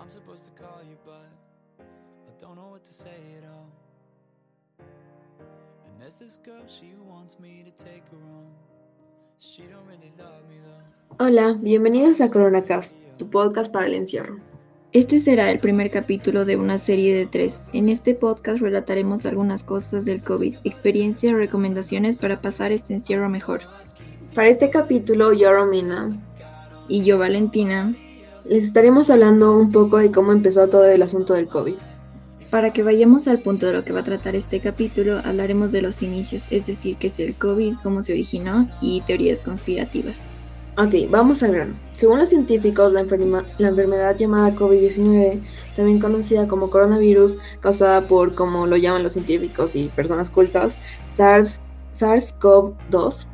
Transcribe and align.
I'm 0.00 0.10
supposed 0.10 0.44
to 0.44 0.50
call 0.52 0.80
you, 0.88 0.96
but 1.04 1.26
I 1.80 2.40
don't 2.40 2.54
know 2.54 2.70
what 2.70 2.84
to 2.84 2.92
say 2.92 3.18
at 3.36 3.48
all. 3.50 3.66
And 4.78 6.00
there's 6.00 6.18
this 6.20 6.38
girl, 6.44 6.62
she 6.68 6.94
wants 7.10 7.40
me 7.40 7.64
to 7.64 7.84
take 7.84 8.04
her. 8.12 8.44
She 9.40 9.62
don't 9.62 9.84
really 9.88 10.12
love 10.16 10.42
me 10.48 10.58
though. 10.62 11.24
Hola, 11.24 11.58
bienvenidos 11.60 12.20
a 12.20 12.30
CoronaCast, 12.30 12.94
tu 13.18 13.28
podcast 13.28 13.72
para 13.72 13.86
el 13.86 13.94
encierro. 13.94 14.38
Este 14.92 15.18
será 15.18 15.50
el 15.50 15.58
primer 15.58 15.90
capítulo 15.90 16.44
de 16.44 16.56
una 16.56 16.78
serie 16.78 17.16
de 17.16 17.26
tres. 17.26 17.60
En 17.72 17.88
este 17.88 18.14
podcast 18.14 18.60
relataremos 18.60 19.26
algunas 19.26 19.64
cosas 19.64 20.04
del 20.04 20.22
COVID, 20.22 20.58
experiencias 20.62 21.34
recomendaciones 21.34 22.18
para 22.18 22.40
pasar 22.40 22.70
este 22.70 22.94
encierro 22.94 23.28
mejor. 23.28 23.62
Para 24.32 24.46
este 24.46 24.70
capítulo, 24.70 25.32
yo, 25.32 25.52
Romina, 25.52 26.16
Y 26.86 27.04
yo, 27.04 27.18
Valentina, 27.18 27.94
les 28.48 28.64
estaremos 28.64 29.10
hablando 29.10 29.56
un 29.58 29.70
poco 29.72 29.98
de 29.98 30.10
cómo 30.10 30.32
empezó 30.32 30.68
todo 30.68 30.84
el 30.86 31.02
asunto 31.02 31.34
del 31.34 31.48
COVID. 31.48 31.74
para 32.50 32.72
que 32.72 32.82
vayamos 32.82 33.28
al 33.28 33.40
punto 33.40 33.66
de 33.66 33.74
lo 33.74 33.84
que 33.84 33.92
va 33.92 34.00
a 34.00 34.04
tratar 34.04 34.34
este 34.34 34.60
capítulo, 34.60 35.18
hablaremos 35.22 35.70
de 35.70 35.82
los 35.82 36.02
inicios, 36.02 36.46
es 36.50 36.66
decir, 36.66 36.96
qué 36.96 37.08
es 37.08 37.20
el 37.20 37.34
COVID, 37.34 37.74
cómo 37.82 38.02
se 38.02 38.12
originó 38.14 38.66
y 38.80 39.02
teorías 39.02 39.42
conspirativas. 39.42 40.20
Ok, 40.78 41.10
vamos 41.10 41.42
al 41.42 41.52
grano. 41.52 41.74
Según 41.94 42.20
los 42.20 42.30
científicos, 42.30 42.92
la, 42.94 43.02
enferma- 43.04 43.44
la 43.58 43.68
enfermedad 43.68 44.16
llamada 44.16 44.54
COVID-19, 44.54 45.42
también 45.76 45.98
conocida 46.00 46.48
como 46.48 46.70
coronavirus, 46.70 47.38
causada 47.60 48.06
por, 48.06 48.34
como 48.34 48.66
lo 48.66 48.76
llaman 48.78 49.02
los 49.02 49.12
científicos 49.12 49.74
y 49.74 49.88
personas 49.88 50.30
cultas, 50.30 50.74
SARS, 51.04 51.60
SARS-CoV-2, 51.92 53.26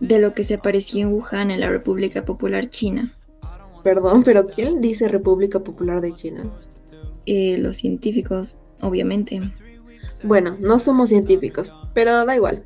De 0.00 0.18
lo 0.20 0.32
que 0.32 0.44
se 0.44 0.54
apareció 0.54 1.02
en 1.02 1.12
Wuhan, 1.12 1.50
en 1.50 1.60
la 1.60 1.68
República 1.68 2.24
Popular 2.24 2.70
China. 2.70 3.12
Perdón, 3.82 4.22
pero 4.24 4.46
¿quién 4.46 4.80
dice 4.80 5.08
República 5.08 5.60
Popular 5.60 6.00
de 6.00 6.12
China? 6.12 6.44
Eh, 7.26 7.56
los 7.58 7.76
científicos, 7.76 8.56
obviamente. 8.80 9.40
Bueno, 10.22 10.56
no 10.60 10.78
somos 10.78 11.08
científicos, 11.08 11.72
pero 11.94 12.24
da 12.24 12.34
igual. 12.34 12.64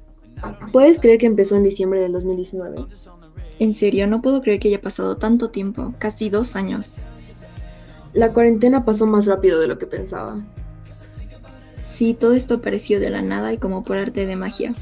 ¿Puedes 0.72 1.00
creer 1.00 1.19
que 1.19 1.27
empezó 1.27 1.56
en 1.56 1.62
diciembre 1.62 2.00
del 2.00 2.12
2019? 2.12 2.87
En 3.59 3.75
serio, 3.75 4.06
no 4.06 4.20
puedo 4.20 4.42
creer 4.42 4.61
que 4.61 4.69
haya 4.69 4.81
pasado 4.81 5.17
tanto 5.17 5.50
tiempo, 5.50 5.94
casi 5.98 6.28
dos 6.28 6.56
años. 6.56 6.97
La 8.12 8.33
cuarentena 8.33 8.84
pasó 8.84 9.06
más 9.06 9.27
rápido 9.27 9.61
de 9.61 9.69
lo 9.69 9.78
que 9.78 9.87
pensaba. 9.87 10.42
Sí, 11.83 12.14
todo 12.14 12.34
esto 12.34 12.55
apareció 12.55 13.00
de 13.00 13.11
la 13.11 13.22
nada 13.22 13.53
y 13.53 13.59
como 13.59 13.84
por 13.84 13.97
arte 13.97 14.27
de 14.27 14.37
magia. 14.37 14.75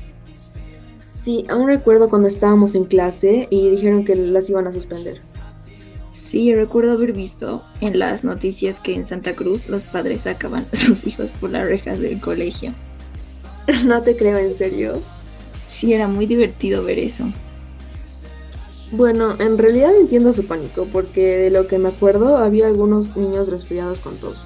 Sí, 1.23 1.47
aún 1.49 1.67
recuerdo 1.67 2.11
cuando 2.11 2.29
estábamos 2.29 2.75
en 2.75 2.85
clase 2.85 3.47
y 3.51 3.71
dijeron 3.71 4.05
que 4.05 4.17
las 4.17 4.51
iban 4.51 4.67
a 4.67 4.73
suspender. 4.73 5.23
Sí, 6.35 6.53
recuerdo 6.53 6.95
haber 6.95 7.13
visto 7.13 7.63
en 7.81 7.97
las 8.01 8.25
noticias 8.25 8.81
que 8.81 8.93
en 8.93 9.07
Santa 9.07 9.37
Cruz 9.37 9.69
los 9.69 9.85
padres 9.85 10.23
sacaban 10.23 10.67
a 10.73 10.77
sus 10.77 11.07
hijos 11.07 11.31
por 11.31 11.51
las 11.51 11.69
rejas 11.69 12.01
del 12.01 12.21
colegio. 12.21 12.75
no 13.87 14.03
te 14.03 14.17
creo, 14.17 14.39
en 14.39 14.53
serio. 14.53 15.01
Sí, 15.69 15.93
era 15.93 16.09
muy 16.09 16.27
divertido 16.27 16.83
ver 16.83 16.99
eso. 16.99 17.27
Bueno, 18.91 19.37
en 19.39 19.59
realidad 19.59 19.95
entiendo 19.95 20.33
su 20.33 20.45
pánico, 20.45 20.89
porque 20.93 21.37
de 21.37 21.51
lo 21.51 21.69
que 21.69 21.79
me 21.79 21.91
acuerdo 21.91 22.39
había 22.39 22.67
algunos 22.67 23.17
niños 23.17 23.47
resfriados 23.47 24.01
con 24.01 24.17
tos. 24.17 24.45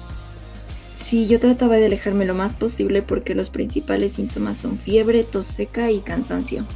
Sí, 0.93 1.25
yo 1.25 1.39
trataba 1.39 1.77
de 1.77 1.87
alejarme 1.87 2.27
lo 2.27 2.35
más 2.35 2.53
posible 2.53 3.01
porque 3.01 3.33
los 3.33 3.49
principales 3.49 4.11
síntomas 4.11 4.59
son 4.59 4.77
fiebre, 4.77 5.23
tos 5.23 5.47
seca 5.47 5.89
y 5.89 6.01
cansancio. 6.01 6.67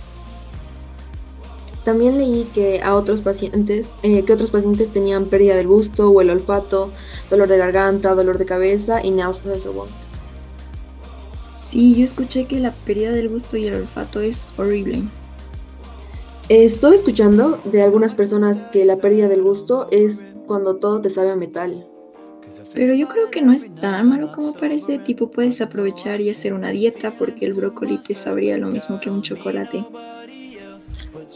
También 1.83 2.17
leí 2.17 2.47
que 2.53 2.81
a 2.81 2.95
otros 2.95 3.21
pacientes, 3.21 3.91
eh, 4.03 4.23
que 4.23 4.33
otros 4.33 4.51
pacientes 4.51 4.89
tenían 4.91 5.25
pérdida 5.25 5.55
del 5.55 5.67
gusto 5.67 6.09
o 6.09 6.21
el 6.21 6.29
olfato, 6.29 6.91
dolor 7.29 7.47
de 7.49 7.57
garganta, 7.57 8.15
dolor 8.15 8.37
de 8.37 8.45
cabeza 8.45 9.03
y 9.03 9.11
náuseas 9.11 9.65
o 9.65 9.73
vómitos. 9.73 10.21
Sí, 11.57 11.95
yo 11.95 12.03
escuché 12.03 12.45
que 12.45 12.59
la 12.59 12.71
pérdida 12.71 13.11
del 13.11 13.29
gusto 13.29 13.57
y 13.57 13.65
el 13.65 13.73
olfato 13.73 14.21
es 14.21 14.47
horrible. 14.57 15.03
Estoy 16.49 16.95
escuchando 16.95 17.59
de 17.65 17.81
algunas 17.81 18.13
personas 18.13 18.61
que 18.71 18.85
la 18.85 18.97
pérdida 18.97 19.27
del 19.27 19.41
gusto 19.41 19.87
es 19.91 20.21
cuando 20.45 20.75
todo 20.75 21.01
te 21.01 21.09
sabe 21.09 21.31
a 21.31 21.35
metal. 21.35 21.87
Pero 22.73 22.93
yo 22.93 23.07
creo 23.07 23.31
que 23.31 23.41
no 23.41 23.53
es 23.53 23.73
tan 23.75 24.09
malo 24.09 24.31
como 24.33 24.53
parece, 24.53 24.99
tipo 24.99 25.31
puedes 25.31 25.61
aprovechar 25.61 26.21
y 26.21 26.29
hacer 26.29 26.53
una 26.53 26.69
dieta 26.69 27.11
porque 27.11 27.45
el 27.45 27.53
brócoli 27.53 27.97
te 27.97 28.13
sabría 28.13 28.57
lo 28.57 28.67
mismo 28.67 28.99
que 28.99 29.09
un 29.09 29.21
chocolate. 29.21 29.85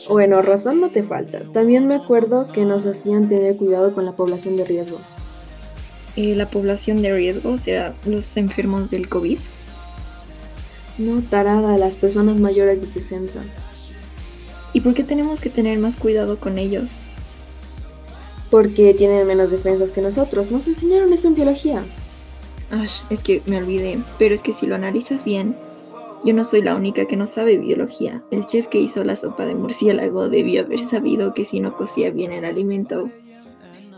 Bueno, 0.09 0.41
razón 0.41 0.79
no 0.79 0.89
te 0.89 1.03
falta. 1.03 1.41
También 1.51 1.87
me 1.87 1.95
acuerdo 1.95 2.51
que 2.51 2.65
nos 2.65 2.85
hacían 2.85 3.27
tener 3.27 3.57
cuidado 3.57 3.93
con 3.93 4.05
la 4.05 4.13
población 4.13 4.55
de 4.55 4.65
riesgo. 4.65 4.99
Eh, 6.15 6.35
la 6.35 6.49
población 6.49 7.01
de 7.01 7.13
riesgo, 7.13 7.57
sea, 7.57 7.93
los 8.05 8.37
enfermos 8.37 8.89
del 8.89 9.09
COVID. 9.09 9.39
No 10.97 11.21
tarada, 11.21 11.77
las 11.77 11.95
personas 11.95 12.37
mayores 12.37 12.81
de 12.81 12.87
60. 12.87 13.41
¿Y 14.73 14.81
por 14.81 14.93
qué 14.93 15.03
tenemos 15.03 15.39
que 15.39 15.49
tener 15.49 15.77
más 15.79 15.95
cuidado 15.95 16.39
con 16.39 16.57
ellos? 16.57 16.97
Porque 18.49 18.93
tienen 18.93 19.27
menos 19.27 19.51
defensas 19.51 19.91
que 19.91 20.01
nosotros. 20.01 20.51
Nos 20.51 20.67
enseñaron 20.67 21.11
eso 21.13 21.27
en 21.27 21.35
biología. 21.35 21.83
Ash, 22.71 23.01
es 23.09 23.23
que 23.23 23.41
me 23.45 23.57
olvidé, 23.57 23.99
pero 24.17 24.33
es 24.33 24.41
que 24.41 24.53
si 24.53 24.65
lo 24.65 24.75
analizas 24.75 25.23
bien, 25.23 25.55
yo 26.27 26.33
no 26.33 26.43
soy 26.43 26.61
la 26.61 26.75
única 26.75 27.05
que 27.05 27.15
no 27.15 27.25
sabe 27.25 27.57
biología. 27.57 28.21
El 28.31 28.45
chef 28.45 28.67
que 28.67 28.81
hizo 28.81 29.01
la 29.05 29.15
sopa 29.15 29.45
de 29.45 29.55
murciélago 29.55 30.27
debió 30.27 30.59
haber 30.59 30.83
sabido 30.83 31.33
que 31.33 31.45
si 31.45 31.61
no 31.61 31.77
cocía 31.77 32.11
bien 32.11 32.33
el 32.33 32.43
alimento, 32.43 33.09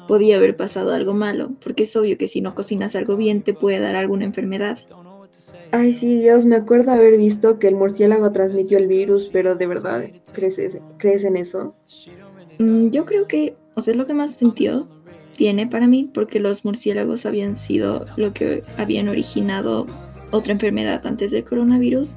podía 0.07 0.37
haber 0.37 0.55
pasado 0.55 0.93
algo 0.93 1.15
malo, 1.15 1.49
porque 1.59 1.83
es 1.83 1.95
obvio 1.95 2.19
que 2.19 2.27
si 2.27 2.39
no 2.39 2.53
cocinas 2.53 2.95
algo 2.95 3.15
bien 3.15 3.41
te 3.41 3.55
puede 3.55 3.79
dar 3.79 3.95
alguna 3.95 4.25
enfermedad. 4.25 4.77
Ay, 5.71 5.95
sí, 5.95 6.19
Dios, 6.19 6.45
me 6.45 6.55
acuerdo 6.55 6.91
haber 6.91 7.17
visto 7.17 7.57
que 7.57 7.67
el 7.67 7.73
murciélago 7.73 8.31
transmitió 8.31 8.77
el 8.77 8.85
virus, 8.85 9.31
pero 9.33 9.55
de 9.55 9.65
verdad, 9.65 10.05
¿crees, 10.31 10.79
¿crees 10.99 11.23
en 11.23 11.35
eso? 11.35 11.73
Mm, 12.59 12.89
yo 12.91 13.05
creo 13.05 13.25
que, 13.25 13.57
o 13.73 13.81
sea, 13.81 13.93
es 13.93 13.97
lo 13.97 14.05
que 14.05 14.13
más 14.13 14.35
sentido 14.35 14.87
tiene 15.35 15.65
para 15.65 15.87
mí, 15.87 16.07
porque 16.13 16.39
los 16.39 16.63
murciélagos 16.63 17.25
habían 17.25 17.57
sido 17.57 18.05
lo 18.17 18.33
que 18.33 18.61
habían 18.77 19.07
originado 19.07 19.87
otra 20.31 20.53
enfermedad 20.53 21.05
antes 21.05 21.31
del 21.31 21.43
coronavirus. 21.43 22.15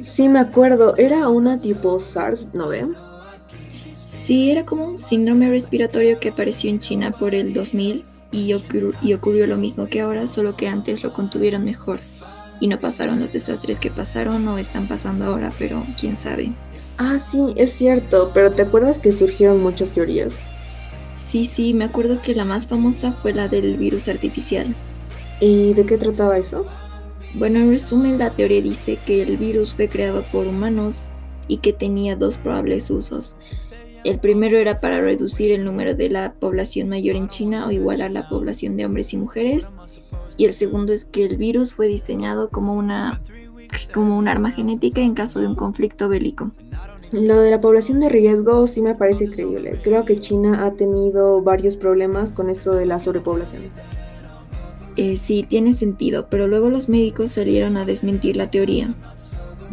Sí, 0.00 0.28
me 0.28 0.40
acuerdo. 0.40 0.96
Era 0.96 1.28
una 1.28 1.58
tipo 1.58 1.98
SARS, 2.00 2.46
¿no 2.52 2.68
ve? 2.68 2.86
Sí, 3.94 4.50
era 4.50 4.64
como 4.64 4.86
un 4.86 4.98
síndrome 4.98 5.48
respiratorio 5.50 6.18
que 6.18 6.30
apareció 6.30 6.70
en 6.70 6.78
China 6.78 7.10
por 7.10 7.34
el 7.34 7.52
2000 7.52 8.04
y, 8.32 8.54
ocurrió, 8.54 8.92
y 9.02 9.12
ocurrió 9.12 9.46
lo 9.46 9.56
mismo 9.56 9.86
que 9.86 10.00
ahora, 10.00 10.26
solo 10.26 10.56
que 10.56 10.68
antes 10.68 11.02
lo 11.02 11.12
contuvieron 11.12 11.64
mejor. 11.64 12.00
Y 12.60 12.68
no 12.68 12.78
pasaron 12.78 13.20
los 13.20 13.32
desastres 13.32 13.78
que 13.80 13.90
pasaron 13.90 14.46
o 14.48 14.58
están 14.58 14.88
pasando 14.88 15.26
ahora, 15.26 15.52
pero 15.58 15.84
quién 15.98 16.16
sabe. 16.16 16.52
Ah, 16.96 17.18
sí, 17.18 17.52
es 17.56 17.72
cierto, 17.72 18.30
pero 18.32 18.52
¿te 18.52 18.62
acuerdas 18.62 19.00
que 19.00 19.12
surgieron 19.12 19.62
muchas 19.62 19.90
teorías? 19.92 20.34
Sí, 21.16 21.44
sí, 21.44 21.74
me 21.74 21.84
acuerdo 21.84 22.20
que 22.22 22.34
la 22.34 22.44
más 22.44 22.66
famosa 22.66 23.12
fue 23.12 23.32
la 23.32 23.48
del 23.48 23.76
virus 23.76 24.08
artificial. 24.08 24.74
¿Y 25.40 25.74
de 25.74 25.86
qué 25.86 25.98
trataba 25.98 26.38
eso? 26.38 26.66
Bueno, 27.34 27.58
en 27.58 27.70
resumen, 27.70 28.18
la 28.18 28.30
teoría 28.30 28.62
dice 28.62 28.96
que 29.04 29.22
el 29.22 29.36
virus 29.36 29.74
fue 29.74 29.88
creado 29.88 30.22
por 30.30 30.46
humanos 30.46 31.10
y 31.48 31.58
que 31.58 31.72
tenía 31.72 32.14
dos 32.14 32.38
probables 32.38 32.90
usos. 32.90 33.34
El 34.04 34.20
primero 34.20 34.56
era 34.56 34.80
para 34.80 35.00
reducir 35.00 35.50
el 35.50 35.64
número 35.64 35.94
de 35.94 36.10
la 36.10 36.34
población 36.34 36.88
mayor 36.90 37.16
en 37.16 37.28
China 37.28 37.66
o 37.66 37.70
igualar 37.70 38.12
la 38.12 38.28
población 38.28 38.76
de 38.76 38.86
hombres 38.86 39.12
y 39.12 39.16
mujeres. 39.16 39.72
Y 40.36 40.44
el 40.44 40.52
segundo 40.52 40.92
es 40.92 41.06
que 41.06 41.24
el 41.24 41.36
virus 41.36 41.74
fue 41.74 41.88
diseñado 41.88 42.50
como 42.50 42.74
una 42.74 43.20
como 43.92 44.16
un 44.18 44.28
arma 44.28 44.50
genética 44.50 45.00
en 45.00 45.14
caso 45.14 45.40
de 45.40 45.48
un 45.48 45.54
conflicto 45.56 46.08
bélico. 46.08 46.52
Lo 47.10 47.38
de 47.38 47.50
la 47.50 47.60
población 47.60 47.98
de 47.98 48.08
riesgo 48.08 48.66
sí 48.66 48.82
me 48.82 48.94
parece 48.94 49.28
creíble. 49.28 49.80
Creo 49.82 50.04
que 50.04 50.16
China 50.16 50.64
ha 50.66 50.72
tenido 50.72 51.42
varios 51.42 51.76
problemas 51.76 52.30
con 52.30 52.50
esto 52.50 52.72
de 52.72 52.86
la 52.86 53.00
sobrepoblación. 53.00 53.62
Eh, 54.96 55.16
sí, 55.16 55.44
tiene 55.48 55.72
sentido, 55.72 56.28
pero 56.30 56.46
luego 56.46 56.70
los 56.70 56.88
médicos 56.88 57.32
salieron 57.32 57.76
a 57.76 57.84
desmentir 57.84 58.36
la 58.36 58.50
teoría. 58.50 58.94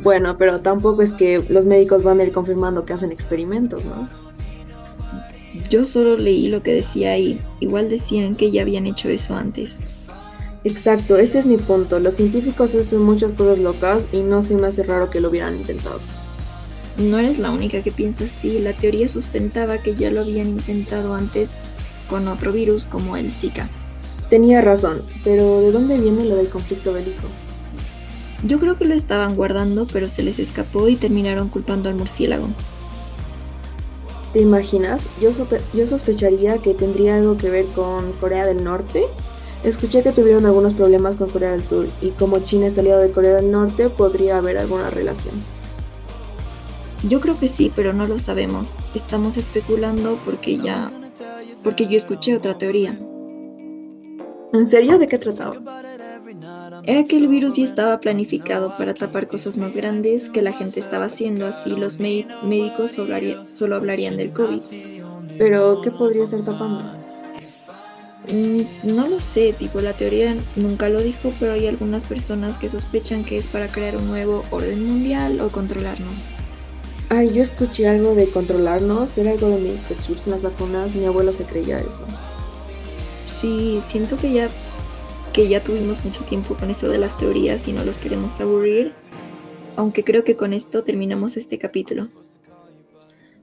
Bueno, 0.03 0.37
pero 0.37 0.61
tampoco 0.61 1.03
es 1.03 1.11
que 1.11 1.43
los 1.49 1.65
médicos 1.65 2.01
van 2.01 2.19
a 2.19 2.23
ir 2.23 2.31
confirmando 2.31 2.85
que 2.85 2.93
hacen 2.93 3.11
experimentos, 3.11 3.85
¿no? 3.85 4.09
Yo 5.69 5.85
solo 5.85 6.17
leí 6.17 6.47
lo 6.47 6.63
que 6.63 6.73
decía 6.73 7.11
ahí. 7.11 7.39
Igual 7.59 7.89
decían 7.89 8.35
que 8.35 8.51
ya 8.51 8.63
habían 8.63 8.87
hecho 8.87 9.09
eso 9.09 9.35
antes. 9.35 9.79
Exacto, 10.63 11.17
ese 11.17 11.39
es 11.39 11.45
mi 11.45 11.57
punto. 11.57 11.99
Los 11.99 12.15
científicos 12.15 12.73
hacen 12.73 13.01
muchas 13.01 13.31
cosas 13.33 13.59
locas 13.59 14.05
y 14.11 14.21
no 14.21 14.43
se 14.43 14.55
me 14.55 14.67
hace 14.67 14.83
raro 14.83 15.09
que 15.09 15.19
lo 15.19 15.29
hubieran 15.29 15.55
intentado. 15.55 15.99
No 16.97 17.19
eres 17.19 17.39
la 17.39 17.51
única 17.51 17.81
que 17.83 17.91
piensa 17.91 18.25
así. 18.25 18.59
La 18.59 18.73
teoría 18.73 19.07
sustentaba 19.07 19.77
que 19.77 19.95
ya 19.95 20.11
lo 20.11 20.21
habían 20.21 20.47
intentado 20.47 21.13
antes 21.13 21.51
con 22.09 22.27
otro 22.27 22.51
virus 22.51 22.85
como 22.85 23.17
el 23.17 23.31
Zika. 23.31 23.69
Tenía 24.31 24.61
razón, 24.61 25.01
pero 25.25 25.59
¿de 25.59 25.73
dónde 25.73 25.97
viene 25.97 26.23
lo 26.23 26.37
del 26.37 26.47
conflicto 26.47 26.93
bélico? 26.93 27.23
Yo 28.47 28.59
creo 28.59 28.77
que 28.77 28.85
lo 28.85 28.93
estaban 28.93 29.35
guardando, 29.35 29.85
pero 29.91 30.07
se 30.07 30.23
les 30.23 30.39
escapó 30.39 30.87
y 30.87 30.95
terminaron 30.95 31.49
culpando 31.49 31.89
al 31.89 31.95
murciélago. 31.95 32.47
¿Te 34.31 34.39
imaginas? 34.39 35.05
Yo, 35.19 35.31
yo 35.73 35.85
sospecharía 35.85 36.59
que 36.59 36.73
tendría 36.73 37.17
algo 37.17 37.35
que 37.35 37.49
ver 37.49 37.65
con 37.75 38.13
Corea 38.21 38.45
del 38.45 38.63
Norte. 38.63 39.03
Escuché 39.65 40.01
que 40.01 40.13
tuvieron 40.13 40.45
algunos 40.45 40.75
problemas 40.75 41.17
con 41.17 41.29
Corea 41.29 41.51
del 41.51 41.65
Sur 41.65 41.89
y 42.01 42.11
como 42.11 42.39
China 42.39 42.67
es 42.67 42.77
aliado 42.77 43.01
de 43.01 43.11
Corea 43.11 43.33
del 43.33 43.51
Norte 43.51 43.89
podría 43.89 44.37
haber 44.37 44.59
alguna 44.59 44.89
relación. 44.89 45.35
Yo 47.03 47.19
creo 47.19 47.37
que 47.37 47.49
sí, 47.49 47.69
pero 47.75 47.91
no 47.91 48.07
lo 48.07 48.17
sabemos. 48.17 48.77
Estamos 48.95 49.35
especulando 49.35 50.17
porque 50.23 50.57
ya... 50.57 50.89
porque 51.65 51.87
yo 51.87 51.97
escuché 51.97 52.33
otra 52.33 52.57
teoría. 52.57 52.97
¿En 54.53 54.67
serio? 54.67 54.97
¿De 54.97 55.07
qué 55.07 55.17
trataba? 55.17 55.55
Era 56.83 57.03
que 57.03 57.17
el 57.17 57.27
virus 57.27 57.55
ya 57.55 57.63
estaba 57.63 57.99
planificado 57.99 58.75
para 58.77 58.93
tapar 58.93 59.27
cosas 59.27 59.57
más 59.57 59.73
grandes 59.73 60.29
que 60.29 60.41
la 60.41 60.51
gente 60.51 60.79
estaba 60.79 61.05
haciendo, 61.05 61.45
así 61.45 61.69
los 61.71 61.99
médicos 61.99 62.91
solo 63.53 63.75
hablarían 63.75 64.17
del 64.17 64.33
COVID. 64.33 64.61
Pero, 65.37 65.81
¿qué 65.81 65.91
podría 65.91 66.25
estar 66.25 66.43
tapando? 66.43 66.83
Mm, 68.31 68.61
no 68.95 69.07
lo 69.07 69.19
sé, 69.19 69.53
tipo 69.53 69.81
la 69.81 69.93
teoría 69.93 70.35
nunca 70.55 70.89
lo 70.89 71.01
dijo, 71.01 71.33
pero 71.39 71.53
hay 71.53 71.67
algunas 71.67 72.03
personas 72.03 72.57
que 72.57 72.69
sospechan 72.69 73.23
que 73.23 73.37
es 73.37 73.47
para 73.47 73.67
crear 73.67 73.97
un 73.97 74.07
nuevo 74.07 74.43
orden 74.51 74.85
mundial 74.85 75.41
o 75.41 75.49
controlarnos. 75.49 76.13
Ay, 77.09 77.33
yo 77.33 77.41
escuché 77.41 77.87
algo 77.87 78.15
de 78.15 78.29
controlarnos, 78.29 79.17
era 79.17 79.31
algo 79.31 79.49
de 79.49 79.59
microchips 79.59 80.27
en 80.27 80.31
las 80.31 80.41
vacunas, 80.41 80.93
mi 80.93 81.05
abuelo 81.05 81.33
se 81.33 81.43
creía 81.43 81.79
eso. 81.79 82.05
Sí, 83.41 83.79
siento 83.81 84.17
que 84.17 84.31
ya 84.31 84.49
que 85.33 85.47
ya 85.47 85.63
tuvimos 85.63 86.05
mucho 86.05 86.23
tiempo 86.25 86.55
con 86.55 86.69
eso 86.69 86.87
de 86.87 86.99
las 86.99 87.17
teorías 87.17 87.67
y 87.67 87.73
no 87.73 87.83
los 87.83 87.97
queremos 87.97 88.39
aburrir, 88.39 88.93
aunque 89.75 90.03
creo 90.03 90.23
que 90.23 90.35
con 90.35 90.53
esto 90.53 90.83
terminamos 90.83 91.37
este 91.37 91.57
capítulo. 91.57 92.09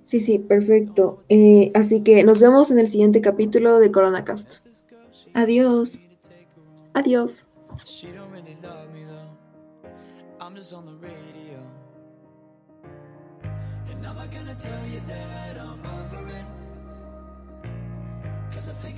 Sí, 0.04 0.20
sí, 0.20 0.38
perfecto. 0.38 1.24
Eh, 1.28 1.72
así 1.74 2.02
que 2.02 2.22
nos 2.22 2.38
vemos 2.38 2.70
en 2.70 2.78
el 2.78 2.86
siguiente 2.86 3.20
capítulo 3.20 3.80
de 3.80 3.90
CoronaCast. 3.90 4.66
Adiós. 5.34 5.98
Adiós. 6.94 7.48
I 15.70 16.07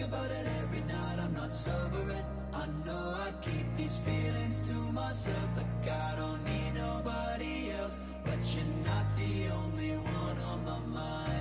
think 0.00 0.12
about 0.12 0.30
it 0.30 0.46
every 0.62 0.80
night, 0.80 1.18
I'm 1.18 1.34
not 1.34 1.54
sober 1.54 1.98
sobering. 1.98 2.24
I 2.54 2.66
know 2.86 3.14
I 3.16 3.32
keep 3.42 3.66
these 3.76 3.98
feelings 3.98 4.66
to 4.68 4.74
myself. 4.92 5.48
Like 5.56 5.90
I 5.90 6.16
don't 6.16 6.44
need 6.44 6.74
nobody 6.74 7.70
else. 7.72 8.00
But 8.24 8.38
you're 8.54 8.64
not 8.84 9.06
the 9.16 9.48
only 9.48 9.96
one 9.96 10.38
on 10.38 10.64
my 10.64 10.78
mind 11.00 11.39